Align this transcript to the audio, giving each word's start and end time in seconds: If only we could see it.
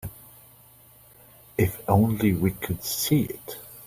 If 1.59 1.79
only 1.87 2.33
we 2.33 2.49
could 2.53 2.83
see 2.83 3.21
it. 3.25 3.57